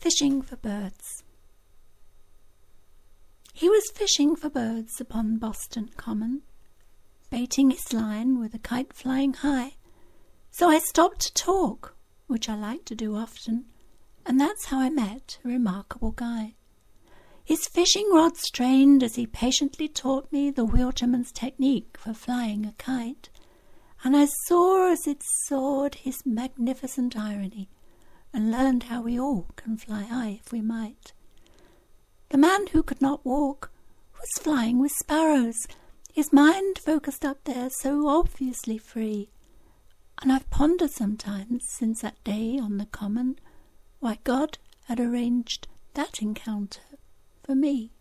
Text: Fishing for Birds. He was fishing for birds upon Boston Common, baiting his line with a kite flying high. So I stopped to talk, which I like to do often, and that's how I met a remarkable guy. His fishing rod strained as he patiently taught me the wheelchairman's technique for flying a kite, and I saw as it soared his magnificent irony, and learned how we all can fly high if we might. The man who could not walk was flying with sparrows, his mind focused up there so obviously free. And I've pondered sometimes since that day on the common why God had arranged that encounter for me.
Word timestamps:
Fishing 0.00 0.42
for 0.42 0.54
Birds. 0.54 1.24
He 3.52 3.68
was 3.68 3.90
fishing 3.92 4.36
for 4.36 4.48
birds 4.48 5.00
upon 5.00 5.38
Boston 5.38 5.90
Common, 5.96 6.42
baiting 7.30 7.72
his 7.72 7.92
line 7.92 8.38
with 8.38 8.54
a 8.54 8.60
kite 8.60 8.92
flying 8.92 9.34
high. 9.34 9.72
So 10.52 10.68
I 10.68 10.78
stopped 10.78 11.22
to 11.22 11.34
talk, 11.34 11.96
which 12.28 12.48
I 12.48 12.54
like 12.54 12.84
to 12.84 12.94
do 12.94 13.16
often, 13.16 13.64
and 14.24 14.40
that's 14.40 14.66
how 14.66 14.78
I 14.78 14.88
met 14.88 15.40
a 15.44 15.48
remarkable 15.48 16.12
guy. 16.12 16.54
His 17.44 17.66
fishing 17.66 18.08
rod 18.12 18.36
strained 18.36 19.02
as 19.02 19.16
he 19.16 19.26
patiently 19.26 19.88
taught 19.88 20.30
me 20.30 20.52
the 20.52 20.64
wheelchairman's 20.64 21.32
technique 21.32 21.98
for 21.98 22.14
flying 22.14 22.64
a 22.64 22.72
kite, 22.78 23.30
and 24.04 24.16
I 24.16 24.26
saw 24.46 24.92
as 24.92 25.08
it 25.08 25.24
soared 25.46 25.96
his 25.96 26.24
magnificent 26.24 27.16
irony, 27.16 27.68
and 28.32 28.50
learned 28.50 28.84
how 28.84 29.02
we 29.02 29.18
all 29.18 29.46
can 29.56 29.76
fly 29.76 30.02
high 30.02 30.40
if 30.44 30.52
we 30.52 30.60
might. 30.60 31.12
The 32.30 32.38
man 32.38 32.68
who 32.68 32.82
could 32.82 33.00
not 33.00 33.24
walk 33.24 33.70
was 34.18 34.42
flying 34.42 34.78
with 34.78 34.92
sparrows, 34.92 35.66
his 36.12 36.32
mind 36.32 36.78
focused 36.78 37.24
up 37.24 37.44
there 37.44 37.70
so 37.70 38.08
obviously 38.08 38.78
free. 38.78 39.30
And 40.20 40.32
I've 40.32 40.50
pondered 40.50 40.90
sometimes 40.90 41.64
since 41.68 42.00
that 42.02 42.22
day 42.24 42.58
on 42.58 42.78
the 42.78 42.86
common 42.86 43.38
why 44.00 44.18
God 44.24 44.58
had 44.86 45.00
arranged 45.00 45.68
that 45.94 46.20
encounter 46.20 46.80
for 47.42 47.54
me. 47.54 47.92